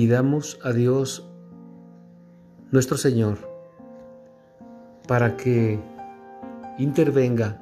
[0.00, 1.28] pidamos a Dios
[2.70, 3.36] nuestro Señor
[5.06, 5.78] para que
[6.78, 7.60] intervenga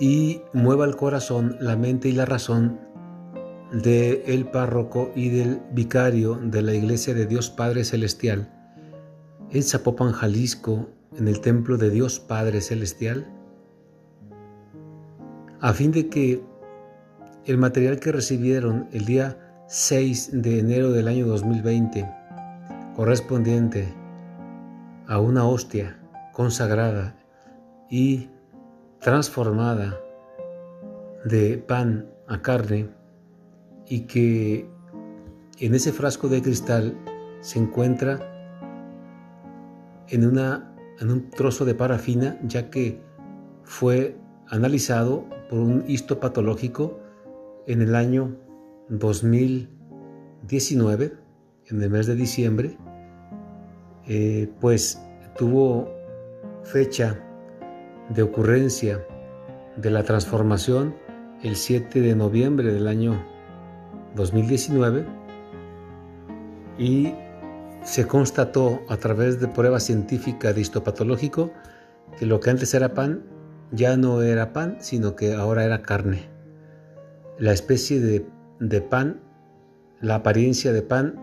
[0.00, 2.80] y mueva el corazón, la mente y la razón
[3.70, 8.52] del el párroco y del vicario de la Iglesia de Dios Padre Celestial
[9.50, 13.32] en Zapopan, Jalisco, en el templo de Dios Padre Celestial,
[15.60, 16.42] a fin de que
[17.44, 22.04] el material que recibieron el día 6 de enero del año 2020,
[22.96, 23.94] correspondiente
[25.06, 25.96] a una hostia
[26.32, 27.14] consagrada
[27.88, 28.30] y
[28.98, 29.96] transformada
[31.24, 32.88] de pan a carne
[33.86, 34.68] y que
[35.60, 36.96] en ese frasco de cristal
[37.38, 38.18] se encuentra
[40.08, 43.00] en, una, en un trozo de parafina ya que
[43.62, 44.16] fue
[44.48, 46.98] analizado por un histopatológico
[47.68, 48.36] en el año
[48.90, 51.12] 2019,
[51.68, 52.76] en el mes de diciembre,
[54.06, 55.00] eh, pues
[55.38, 55.88] tuvo
[56.64, 57.18] fecha
[58.10, 59.02] de ocurrencia
[59.76, 60.94] de la transformación
[61.42, 63.24] el 7 de noviembre del año
[64.16, 65.06] 2019
[66.76, 67.14] y
[67.82, 71.50] se constató a través de prueba científica de histopatológico
[72.18, 73.22] que lo que antes era pan
[73.72, 76.28] ya no era pan, sino que ahora era carne.
[77.38, 78.26] La especie de,
[78.60, 79.20] de pan,
[80.00, 81.18] la apariencia de pan,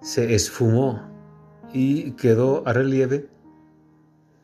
[0.00, 1.02] se esfumó
[1.72, 3.28] y quedó a relieve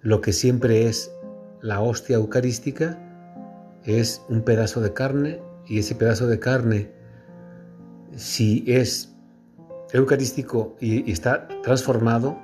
[0.03, 1.11] lo que siempre es
[1.63, 3.01] la hostia eucarística,
[3.85, 6.91] es un pedazo de carne y ese pedazo de carne,
[8.15, 9.15] si es
[9.93, 12.39] eucarístico y, está transformado,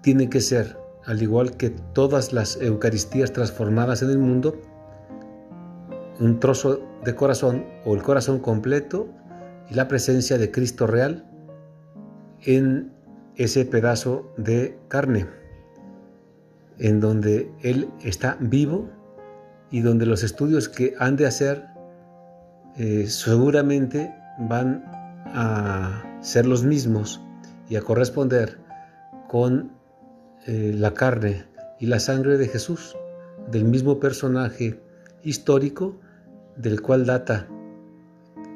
[0.00, 4.60] tiene que ser, al igual que todas las Eucaristías transformadas en el mundo,
[6.22, 9.08] un trozo de corazón o el corazón completo
[9.68, 11.26] y la presencia de Cristo real
[12.42, 12.92] en
[13.34, 15.26] ese pedazo de carne,
[16.78, 18.88] en donde Él está vivo
[19.72, 21.66] y donde los estudios que han de hacer
[22.76, 24.84] eh, seguramente van
[25.26, 27.20] a ser los mismos
[27.68, 28.58] y a corresponder
[29.28, 29.72] con
[30.46, 31.46] eh, la carne
[31.80, 32.96] y la sangre de Jesús,
[33.50, 34.80] del mismo personaje
[35.24, 35.98] histórico
[36.56, 37.48] del cual data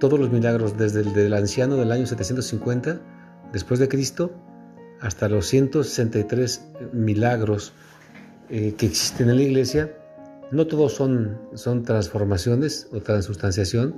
[0.01, 3.01] todos los milagros desde el del anciano del año 750
[3.53, 4.33] después de Cristo
[5.01, 7.73] hasta los 163 milagros
[8.49, 9.93] eh, que existen en la iglesia,
[10.51, 13.97] no todos son, son transformaciones o transubstanciación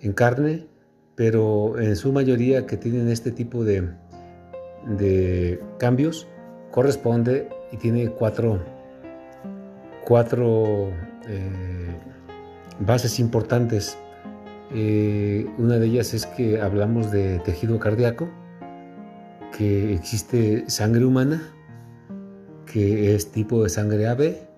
[0.00, 0.66] en carne,
[1.14, 3.88] pero en su mayoría que tienen este tipo de,
[4.98, 6.26] de cambios,
[6.70, 8.62] corresponde y tiene cuatro,
[10.04, 10.90] cuatro
[11.26, 11.73] eh,
[12.80, 13.98] bases importantes.
[14.72, 18.28] Eh, una de ellas es que hablamos de tejido cardíaco,
[19.56, 21.42] que existe sangre humana,
[22.66, 24.48] que es tipo de sangre ave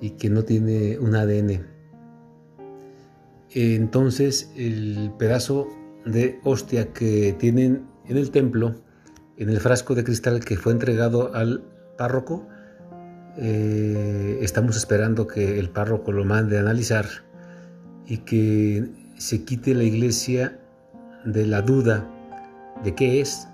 [0.00, 1.66] y que no tiene un ADN.
[3.50, 5.68] Entonces el pedazo
[6.04, 8.74] de hostia que tienen en el templo,
[9.36, 11.64] en el frasco de cristal que fue entregado al
[11.98, 12.46] párroco,
[13.36, 17.25] eh, estamos esperando que el párroco lo mande a analizar
[18.06, 20.58] y que se quite la iglesia
[21.24, 22.06] de la duda
[22.84, 23.48] de qué es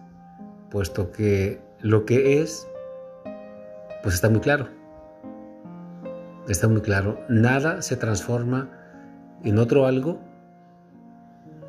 [0.71, 2.67] puesto que lo que es,
[4.03, 4.69] pues está muy claro.
[6.49, 7.21] Está muy claro.
[7.29, 8.71] Nada se transforma
[9.45, 10.21] en otro algo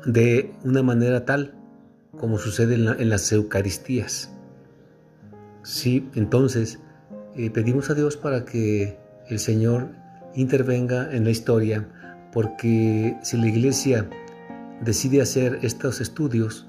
[0.06, 1.54] de una manera tal
[2.18, 4.32] como sucede en, las Eucaristías.
[5.62, 6.78] Sí, entonces
[7.36, 9.88] eh, pedimos a Dios para que el Señor
[10.34, 11.88] intervenga en la historia,
[12.34, 14.10] porque si la Iglesia
[14.80, 16.66] decide hacer estos estudios,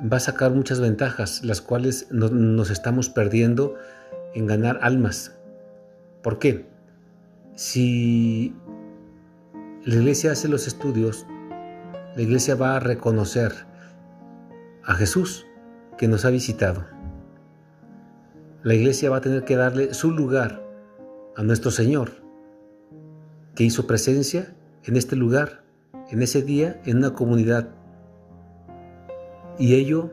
[0.00, 3.76] va a sacar muchas ventajas, las cuales nos estamos perdiendo
[4.34, 5.38] en ganar almas.
[6.22, 6.66] ¿Por qué?
[7.54, 8.54] Si
[9.84, 11.24] la iglesia hace los estudios,
[12.16, 13.52] la iglesia va a reconocer
[14.84, 15.46] a Jesús
[15.96, 16.84] que nos ha visitado.
[18.64, 20.62] La iglesia va a tener que darle su lugar
[21.36, 22.10] a nuestro Señor,
[23.54, 24.55] que hizo presencia
[24.86, 25.62] en este lugar,
[26.10, 27.68] en ese día, en una comunidad.
[29.58, 30.10] Y ello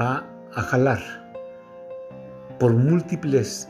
[0.00, 0.24] va
[0.54, 1.00] a jalar
[2.58, 3.68] por múltiples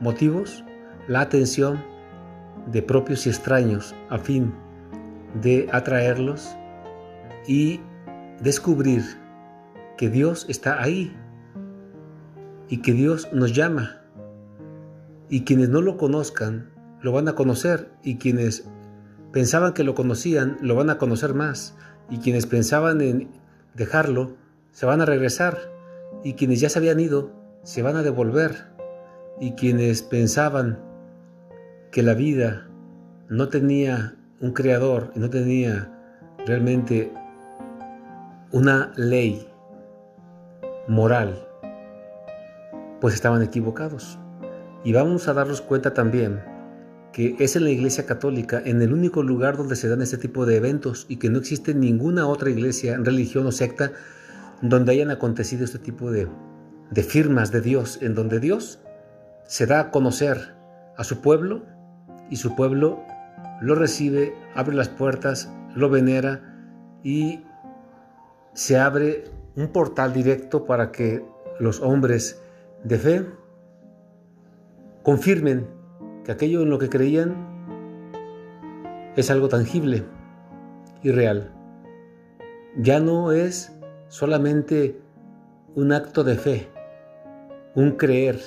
[0.00, 0.64] motivos
[1.08, 1.84] la atención
[2.72, 4.52] de propios y extraños a fin
[5.42, 6.56] de atraerlos
[7.46, 7.80] y
[8.40, 9.02] descubrir
[9.98, 11.14] que Dios está ahí
[12.68, 14.00] y que Dios nos llama.
[15.28, 16.70] Y quienes no lo conozcan
[17.02, 18.68] lo van a conocer y quienes
[19.36, 21.74] pensaban que lo conocían lo van a conocer más
[22.08, 23.28] y quienes pensaban en
[23.74, 24.32] dejarlo
[24.72, 25.58] se van a regresar
[26.24, 28.68] y quienes ya se habían ido se van a devolver
[29.38, 30.78] y quienes pensaban
[31.92, 32.66] que la vida
[33.28, 35.92] no tenía un creador y no tenía
[36.46, 37.12] realmente
[38.52, 39.46] una ley
[40.88, 41.46] moral,
[43.02, 44.18] pues estaban equivocados.
[44.82, 46.55] Y vamos a darnos cuenta también
[47.16, 50.44] que es en la Iglesia Católica, en el único lugar donde se dan este tipo
[50.44, 53.92] de eventos y que no existe ninguna otra iglesia, religión o secta
[54.60, 56.28] donde hayan acontecido este tipo de,
[56.90, 58.80] de firmas de Dios, en donde Dios
[59.46, 60.56] se da a conocer
[60.98, 61.64] a su pueblo
[62.28, 63.02] y su pueblo
[63.62, 66.42] lo recibe, abre las puertas, lo venera
[67.02, 67.40] y
[68.52, 69.24] se abre
[69.54, 71.24] un portal directo para que
[71.60, 72.42] los hombres
[72.84, 73.26] de fe
[75.02, 75.75] confirmen
[76.26, 77.36] que aquello en lo que creían
[79.14, 80.02] es algo tangible
[81.04, 81.52] y real.
[82.76, 83.72] Ya no es
[84.08, 84.98] solamente
[85.76, 86.68] un acto de fe,
[87.76, 88.40] un creer,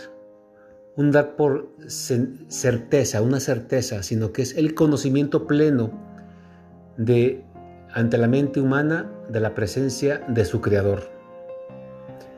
[0.98, 5.90] un dar por certeza, una certeza, sino que es el conocimiento pleno
[6.98, 7.46] de
[7.94, 11.04] ante la mente humana de la presencia de su creador.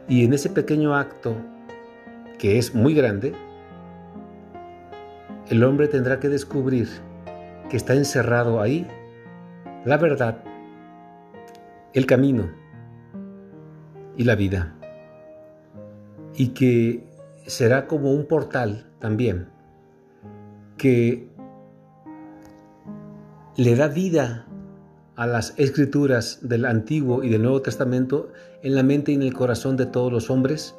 [0.07, 1.35] Y en ese pequeño acto,
[2.37, 3.33] que es muy grande,
[5.49, 6.87] el hombre tendrá que descubrir
[7.69, 8.87] que está encerrado ahí
[9.83, 10.43] la verdad,
[11.93, 12.51] el camino
[14.15, 14.75] y la vida.
[16.35, 17.03] Y que
[17.47, 19.49] será como un portal también
[20.77, 21.29] que
[23.57, 24.47] le da vida
[25.15, 28.31] a las escrituras del Antiguo y del Nuevo Testamento
[28.63, 30.75] en la mente y en el corazón de todos los hombres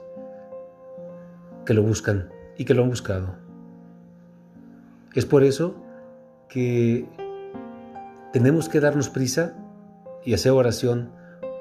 [1.66, 3.41] que lo buscan y que lo han buscado.
[5.14, 5.74] Es por eso
[6.48, 7.06] que
[8.32, 9.54] tenemos que darnos prisa
[10.24, 11.10] y hacer oración,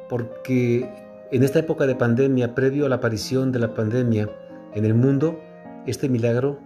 [0.09, 0.89] porque
[1.31, 4.29] en esta época de pandemia, previo a la aparición de la pandemia
[4.73, 5.39] en el mundo,
[5.85, 6.59] este milagro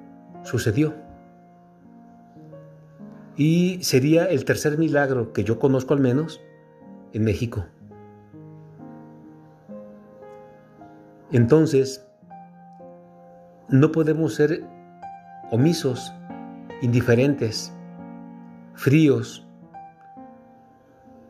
[0.44, 0.94] sucedió.
[3.36, 6.42] Y sería el tercer milagro que yo conozco al menos
[7.14, 7.66] en México.
[11.32, 12.08] Entonces,
[13.70, 14.64] no podemos ser
[15.52, 16.14] omisos
[16.82, 17.74] indiferentes,
[18.74, 19.46] fríos,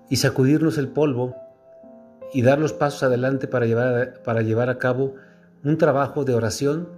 [0.10, 1.36] y sacudirnos el polvo
[2.34, 5.16] y dar los pasos adelante para llevar, para llevar a cabo
[5.64, 6.90] un trabajo de oración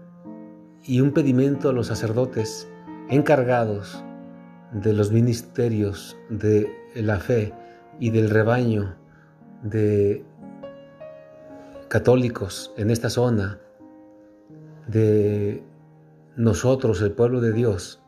[0.84, 2.68] y un pedimento a los sacerdotes
[3.10, 4.04] encargados
[4.72, 7.54] de los ministerios de la fe
[8.00, 8.96] y del rebaño
[9.64, 10.26] de
[11.88, 13.60] católicos en esta zona,
[14.88, 15.64] de
[16.36, 18.02] nosotros, el pueblo de Dios,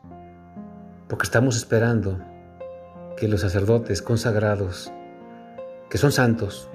[1.10, 2.20] porque estamos esperando
[3.16, 4.92] que los sacerdotes consagrados,
[5.90, 6.70] que son santos,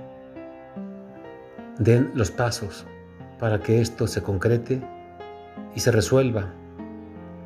[1.79, 2.85] den los pasos
[3.39, 4.85] para que esto se concrete
[5.73, 6.53] y se resuelva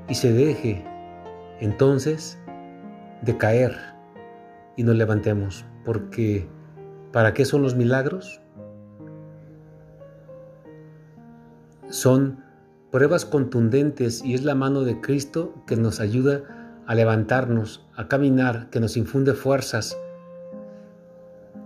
[0.08, 0.84] y se deje
[1.60, 2.40] entonces
[3.22, 3.78] de caer
[4.76, 6.50] y nos levantemos, porque
[7.12, 8.42] ¿para qué son los milagros?
[11.90, 12.44] Son
[12.90, 16.56] pruebas contundentes y es la mano de Cristo que nos ayuda
[16.90, 19.96] a levantarnos, a caminar, que nos infunde fuerzas,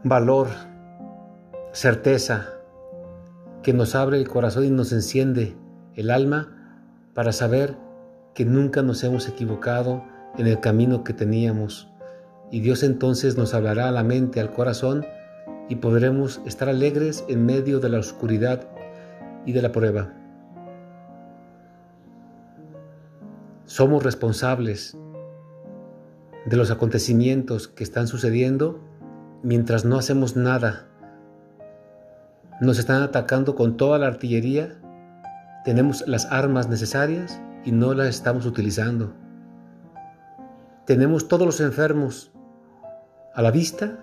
[0.03, 0.49] valor,
[1.71, 2.49] certeza,
[3.61, 5.55] que nos abre el corazón y nos enciende
[5.95, 7.77] el alma para saber
[8.33, 10.03] que nunca nos hemos equivocado
[10.37, 11.87] en el camino que teníamos.
[12.51, 15.05] Y Dios entonces nos hablará a la mente, al corazón,
[15.69, 18.67] y podremos estar alegres en medio de la oscuridad
[19.45, 20.11] y de la prueba.
[23.63, 24.97] Somos responsables
[26.45, 28.79] de los acontecimientos que están sucediendo
[29.43, 30.87] mientras no hacemos nada.
[32.61, 34.79] Nos están atacando con toda la artillería,
[35.65, 39.13] tenemos las armas necesarias y no las estamos utilizando.
[40.85, 42.31] Tenemos todos los enfermos
[43.33, 43.99] a la vista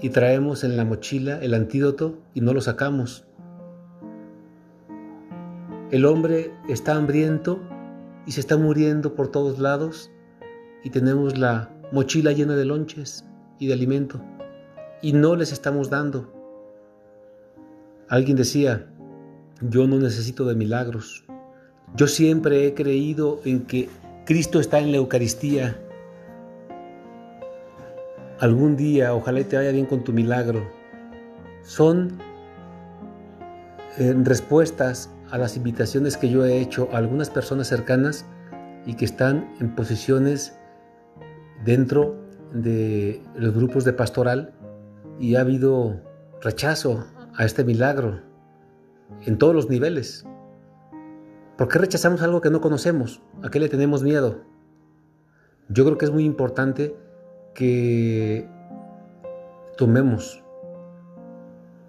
[0.00, 3.26] y traemos en la mochila el antídoto y no lo sacamos.
[5.90, 7.60] El hombre está hambriento
[8.26, 10.10] y se está muriendo por todos lados
[10.84, 13.24] y tenemos la mochila llena de lonches
[13.58, 14.20] y de alimento
[15.02, 16.32] y no les estamos dando.
[18.08, 18.86] Alguien decía,
[19.60, 21.24] yo no necesito de milagros.
[21.96, 23.88] Yo siempre he creído en que
[24.24, 25.76] Cristo está en la Eucaristía.
[28.38, 30.68] Algún día, ojalá te vaya bien con tu milagro.
[31.62, 32.18] Son
[33.98, 38.24] eh, respuestas a las invitaciones que yo he hecho a algunas personas cercanas
[38.86, 40.58] y que están en posiciones
[41.64, 42.16] dentro
[42.52, 44.52] de los grupos de pastoral
[45.18, 46.00] y ha habido
[46.40, 48.20] rechazo a este milagro
[49.26, 50.26] en todos los niveles.
[51.56, 53.22] ¿Por qué rechazamos algo que no conocemos?
[53.42, 54.42] ¿A qué le tenemos miedo?
[55.68, 56.96] Yo creo que es muy importante
[57.54, 58.48] que
[59.76, 60.42] tomemos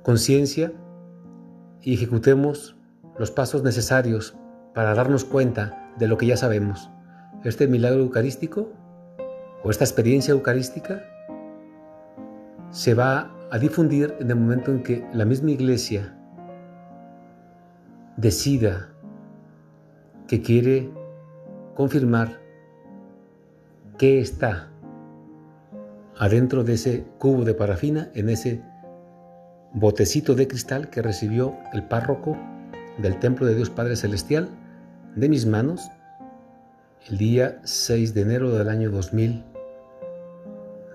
[0.03, 0.73] conciencia
[1.81, 2.75] y ejecutemos
[3.17, 4.35] los pasos necesarios
[4.73, 6.89] para darnos cuenta de lo que ya sabemos.
[7.43, 8.69] Este milagro eucarístico
[9.63, 11.03] o esta experiencia eucarística
[12.71, 16.17] se va a difundir en el momento en que la misma iglesia
[18.17, 18.89] decida
[20.27, 20.89] que quiere
[21.75, 22.39] confirmar
[23.97, 24.69] qué está
[26.17, 28.61] adentro de ese cubo de parafina, en ese
[29.73, 32.37] botecito de cristal que recibió el párroco
[32.99, 34.49] del templo de Dios Padre Celestial
[35.15, 35.89] de mis manos
[37.09, 38.91] el día 6 de enero del año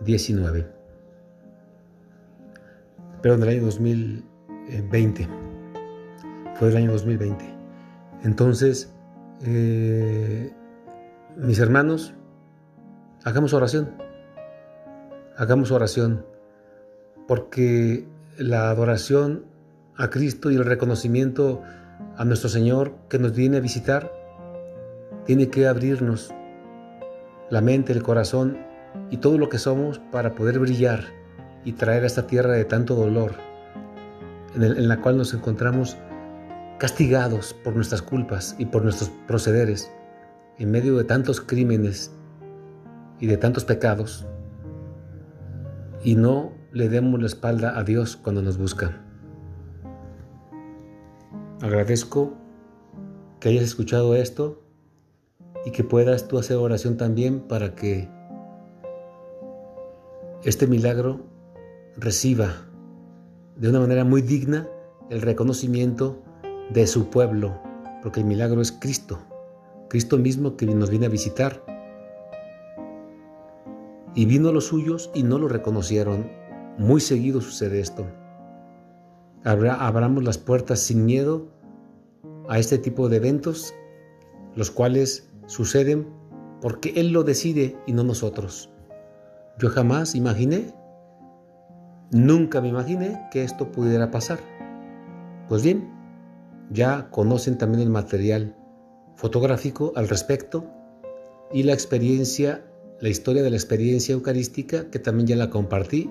[0.06, 0.66] 2019.
[3.22, 5.28] Perdón, del año 2020.
[6.54, 7.44] Fue del año 2020.
[8.22, 8.94] Entonces,
[9.44, 10.52] eh,
[11.36, 12.14] mis hermanos,
[13.25, 13.90] hagamos oración.
[15.36, 16.25] Hagamos oración.
[17.26, 18.06] Porque
[18.38, 19.44] la adoración
[19.96, 21.62] a Cristo y el reconocimiento
[22.16, 24.12] a nuestro Señor que nos viene a visitar,
[25.25, 26.32] tiene que abrirnos
[27.50, 28.58] la mente, el corazón
[29.10, 31.04] y todo lo que somos para poder brillar
[31.64, 33.32] y traer a esta tierra de tanto dolor,
[34.54, 35.96] en, la cual nos encontramos
[36.78, 39.90] castigados por nuestras culpas y por nuestros procederes,
[40.58, 42.12] en medio de tantos crímenes
[43.18, 44.26] y de tantos pecados,
[46.04, 49.02] y no le demos la espalda a Dios cuando nos busca.
[51.60, 52.36] Agradezco
[53.40, 54.62] que hayas escuchado esto
[55.64, 58.08] y que puedas tú hacer oración también para que
[60.46, 61.20] este milagro
[61.96, 62.66] reciba
[63.56, 64.68] de una manera muy digna
[65.10, 66.22] el reconocimiento
[66.70, 67.60] de su pueblo,
[68.02, 69.18] porque el milagro es Cristo,
[69.88, 71.62] Cristo mismo que nos viene a visitar.
[74.14, 76.30] Y vino a los suyos y no lo reconocieron.
[76.78, 78.06] Muy seguido sucede esto
[79.46, 81.46] abramos las puertas sin miedo
[82.48, 83.74] a este tipo de eventos,
[84.56, 86.08] los cuales suceden
[86.60, 88.70] porque Él lo decide y no nosotros.
[89.58, 90.75] Yo jamás imaginé,
[92.10, 94.38] nunca me imaginé que esto pudiera pasar.
[95.48, 95.90] Pues bien,
[96.70, 98.54] ya conocen también el material
[99.14, 100.66] fotográfico al respecto
[101.52, 102.66] y la experiencia,
[103.00, 106.10] la historia de la experiencia eucarística que también ya la compartí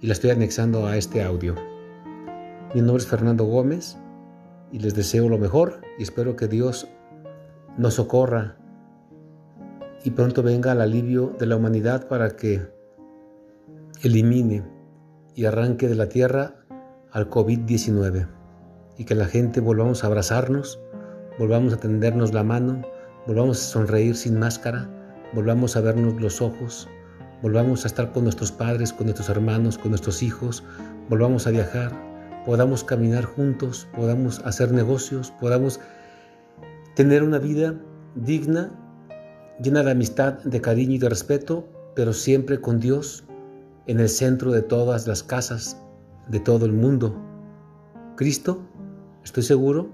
[0.00, 1.56] y la estoy anexando a este audio.
[2.74, 3.96] Mi nombre es Fernando Gómez
[4.70, 6.86] y les deseo lo mejor y espero que Dios
[7.76, 8.56] nos socorra
[10.04, 12.73] y pronto venga el alivio de la humanidad para que
[14.04, 14.62] elimine
[15.34, 16.56] y arranque de la tierra
[17.10, 18.28] al COVID-19
[18.98, 20.78] y que la gente volvamos a abrazarnos,
[21.38, 22.82] volvamos a tendernos la mano,
[23.26, 24.90] volvamos a sonreír sin máscara,
[25.32, 26.86] volvamos a vernos los ojos,
[27.40, 30.62] volvamos a estar con nuestros padres, con nuestros hermanos, con nuestros hijos,
[31.08, 31.92] volvamos a viajar,
[32.44, 35.80] podamos caminar juntos, podamos hacer negocios, podamos
[36.94, 37.74] tener una vida
[38.14, 38.70] digna,
[39.62, 43.23] llena de amistad, de cariño y de respeto, pero siempre con Dios
[43.86, 45.80] en el centro de todas las casas
[46.28, 47.14] de todo el mundo.
[48.16, 48.62] Cristo,
[49.22, 49.88] estoy seguro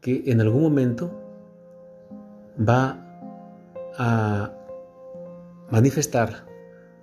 [0.00, 1.10] que en algún momento
[2.58, 3.00] va
[3.98, 4.52] a
[5.70, 6.46] manifestar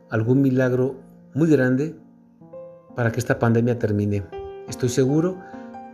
[0.10, 0.96] algún milagro
[1.34, 1.96] muy grande
[2.96, 4.24] para que esta pandemia termine.
[4.68, 5.38] Estoy seguro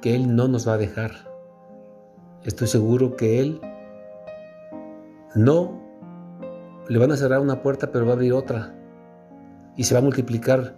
[0.01, 1.11] que Él no nos va a dejar.
[2.43, 3.61] Estoy seguro que Él
[5.35, 5.79] no
[6.87, 8.76] le van a cerrar una puerta, pero va a abrir otra.
[9.77, 10.75] Y se va a multiplicar.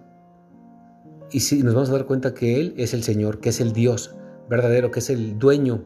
[1.31, 3.73] Y si nos vamos a dar cuenta que Él es el Señor, que es el
[3.73, 4.15] Dios
[4.49, 5.85] verdadero, que es el dueño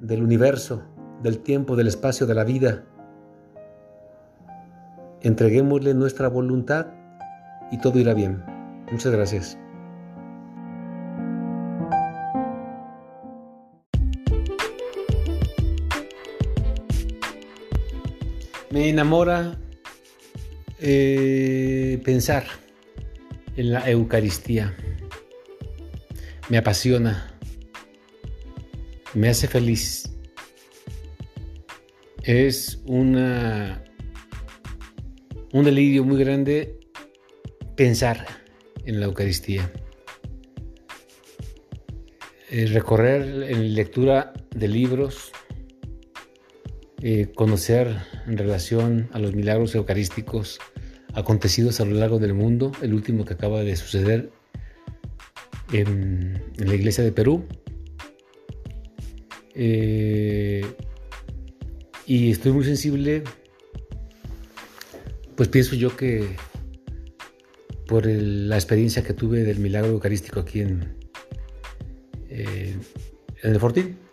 [0.00, 0.82] del universo,
[1.22, 2.84] del tiempo, del espacio, de la vida.
[5.20, 6.86] Entreguémosle nuestra voluntad
[7.70, 8.42] y todo irá bien.
[8.90, 9.58] Muchas gracias.
[18.70, 19.58] Me enamora
[20.80, 22.44] eh, pensar
[23.56, 24.74] en la Eucaristía.
[26.48, 27.38] Me apasiona.
[29.14, 30.10] Me hace feliz.
[32.22, 33.82] Es una,
[35.52, 36.78] un delirio muy grande
[37.74, 38.26] pensar
[38.84, 39.70] en la Eucaristía.
[42.50, 45.32] Eh, recorrer en lectura de libros,
[47.02, 47.96] eh, conocer
[48.28, 50.58] en relación a los milagros eucarísticos
[51.14, 54.30] acontecidos a lo largo del mundo, el último que acaba de suceder
[55.72, 57.46] en, la iglesia de Perú.
[59.54, 60.64] Eh,
[62.06, 63.24] y estoy muy sensible,
[65.34, 66.36] pues pienso yo que
[67.86, 70.94] por la experiencia que tuve del milagro eucarístico aquí en,
[72.28, 72.76] eh,
[73.42, 74.07] en el Fortín.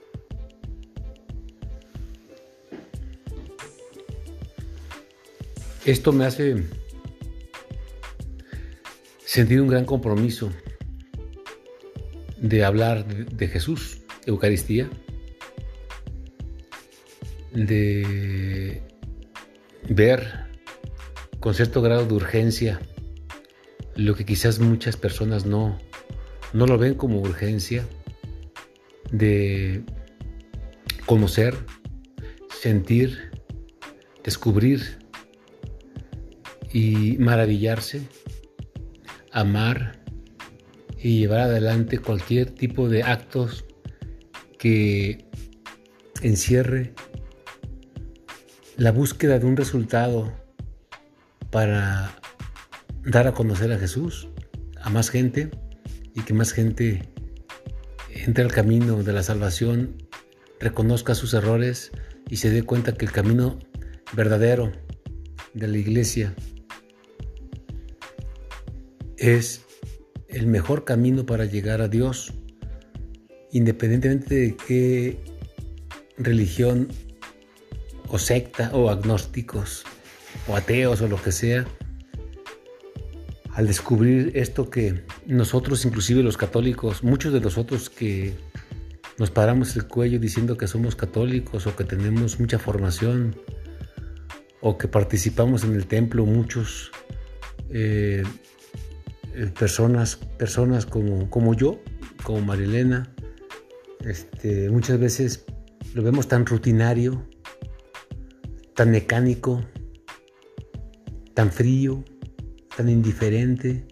[5.85, 6.63] Esto me hace
[9.23, 10.51] sentir un gran compromiso
[12.37, 14.89] de hablar de Jesús, Eucaristía,
[17.53, 18.81] de
[19.87, 20.47] ver
[21.39, 22.79] con cierto grado de urgencia
[23.95, 25.77] lo que quizás muchas personas no,
[26.53, 27.87] no lo ven como urgencia,
[29.11, 29.83] de
[31.05, 31.55] conocer,
[32.49, 33.29] sentir,
[34.23, 35.04] descubrir
[36.75, 38.01] y maravillarse,
[39.31, 40.03] amar
[40.97, 43.63] y llevar adelante cualquier tipo de actos
[44.59, 45.25] que
[46.21, 46.93] encierre
[48.75, 50.33] la búsqueda de un resultado
[51.49, 52.13] para
[53.05, 54.27] dar a conocer a Jesús
[54.81, 55.51] a más gente
[56.13, 57.09] y que más gente
[58.09, 59.95] entre al camino de la salvación,
[60.59, 61.93] reconozca sus errores
[62.29, 63.59] y se dé cuenta que el camino
[64.13, 64.73] verdadero
[65.53, 66.35] de la iglesia
[69.25, 69.65] es
[70.27, 72.33] el mejor camino para llegar a Dios,
[73.51, 75.19] independientemente de qué
[76.17, 76.89] religión
[78.07, 79.83] o secta o agnósticos
[80.47, 81.65] o ateos o lo que sea,
[83.53, 88.33] al descubrir esto que nosotros, inclusive los católicos, muchos de nosotros que
[89.17, 93.35] nos paramos el cuello diciendo que somos católicos o que tenemos mucha formación
[94.59, 96.91] o que participamos en el templo, muchos
[97.69, 98.23] eh,
[99.35, 101.81] eh, personas, personas como, como yo,
[102.23, 103.13] como Marilena,
[104.05, 105.45] este, muchas veces
[105.93, 107.27] lo vemos tan rutinario,
[108.75, 109.65] tan mecánico,
[111.33, 112.05] tan frío,
[112.77, 113.85] tan indiferente,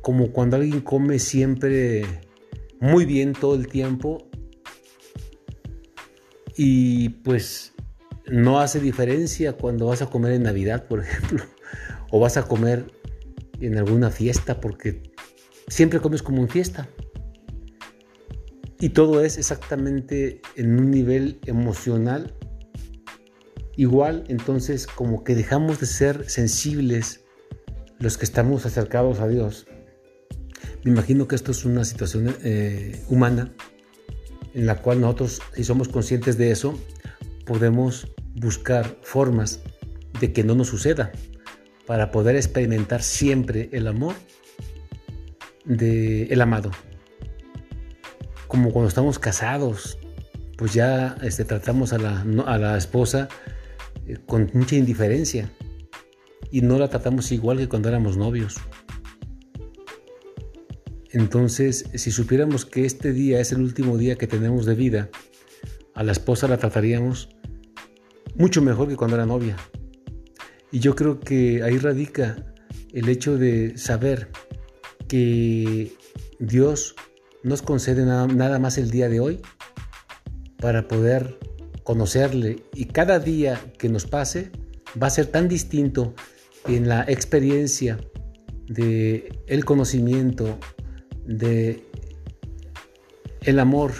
[0.00, 2.04] como cuando alguien come siempre
[2.80, 4.26] muy bien todo el tiempo
[6.56, 7.74] y pues
[8.26, 11.44] no hace diferencia cuando vas a comer en Navidad, por ejemplo,
[12.10, 13.01] o vas a comer
[13.66, 15.02] en alguna fiesta, porque
[15.68, 16.88] siempre comes como en fiesta.
[18.80, 22.34] Y todo es exactamente en un nivel emocional
[23.76, 27.24] igual, entonces como que dejamos de ser sensibles
[28.00, 29.66] los que estamos acercados a Dios.
[30.84, 33.54] Me imagino que esto es una situación eh, humana
[34.54, 36.78] en la cual nosotros, si somos conscientes de eso,
[37.46, 39.60] podemos buscar formas
[40.20, 41.12] de que no nos suceda
[41.92, 44.14] para poder experimentar siempre el amor
[45.66, 46.70] del el amado.
[48.48, 49.98] Como cuando estamos casados,
[50.56, 53.28] pues ya este, tratamos a la, a la esposa
[54.06, 55.52] eh, con mucha indiferencia
[56.50, 58.56] y no la tratamos igual que cuando éramos novios.
[61.10, 65.10] Entonces, si supiéramos que este día es el último día que tenemos de vida,
[65.94, 67.28] a la esposa la trataríamos
[68.34, 69.58] mucho mejor que cuando era novia.
[70.72, 72.52] Y yo creo que ahí radica
[72.92, 74.30] el hecho de saber
[75.06, 75.92] que
[76.40, 76.96] Dios
[77.42, 79.40] nos concede nada, nada más el día de hoy
[80.56, 81.38] para poder
[81.84, 82.62] conocerle.
[82.72, 84.50] Y cada día que nos pase
[85.00, 86.14] va a ser tan distinto
[86.66, 87.98] en la experiencia
[88.66, 90.58] de el conocimiento
[91.26, 91.86] de
[93.42, 93.92] el amor.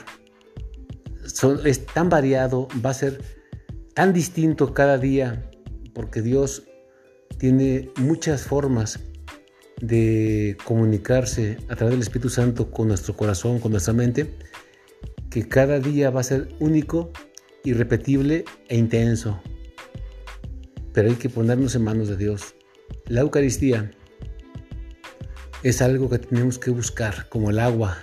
[1.64, 3.20] Es tan variado va a ser
[3.94, 5.50] tan distinto cada día
[5.94, 6.64] porque Dios
[7.38, 9.00] tiene muchas formas
[9.80, 14.34] de comunicarse a través del Espíritu Santo con nuestro corazón, con nuestra mente,
[15.30, 17.10] que cada día va a ser único,
[17.64, 19.40] irrepetible e intenso
[20.92, 22.54] pero hay que ponernos en manos de Dios.
[23.06, 23.90] La Eucaristía
[25.62, 27.98] es algo que tenemos que buscar como el agua,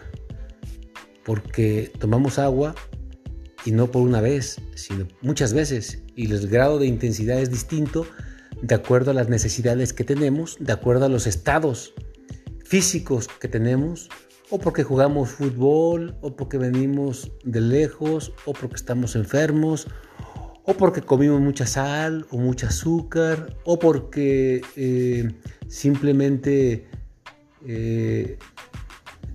[1.24, 2.76] porque tomamos agua
[3.66, 8.06] y no por una vez, sino muchas veces, y el grado de intensidad es distinto
[8.62, 11.94] de acuerdo a las necesidades que tenemos, de acuerdo a los estados
[12.66, 14.10] físicos que tenemos,
[14.50, 19.88] o porque jugamos fútbol, o porque venimos de lejos, o porque estamos enfermos,
[20.64, 25.32] o porque comimos mucha sal o mucho azúcar, o porque eh,
[25.68, 26.88] simplemente
[27.66, 28.38] eh,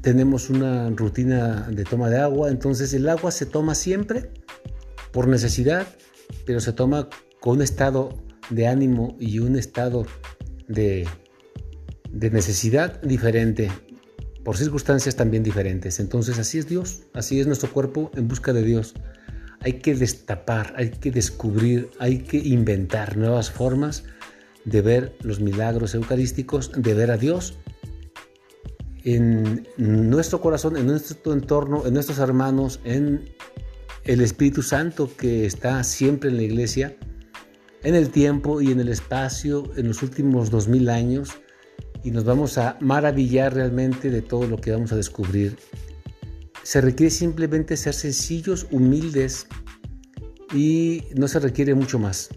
[0.04, 2.50] tenemos una rutina de toma de agua.
[2.50, 4.30] Entonces el agua se toma siempre
[5.12, 5.86] por necesidad,
[6.44, 7.08] pero se toma
[7.40, 10.06] con un estado de ánimo y un estado
[10.68, 11.08] de,
[12.10, 13.70] de necesidad diferente.
[14.44, 15.98] por circunstancias también diferentes.
[15.98, 18.92] Entonces así es Dios, así es nuestro cuerpo en busca de Dios.
[19.60, 24.04] Hay que destapar, hay que descubrir, hay que inventar nuevas formas
[24.66, 27.56] de ver los milagros eucarísticos, de ver a Dios
[29.04, 33.30] en nuestro corazón, en nuestro entorno, en nuestros hermanos, en
[34.04, 36.96] el Espíritu Santo que está siempre en la iglesia,
[37.82, 41.38] en el tiempo y en el espacio en los últimos dos mil años
[42.02, 45.56] y nos vamos a maravillar realmente de todo lo que vamos a descubrir.
[46.62, 49.46] Se requiere simplemente ser sencillos, humildes
[50.54, 52.30] y no se requiere mucho más.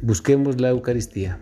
[0.00, 1.40] Busquemos la Eucaristía.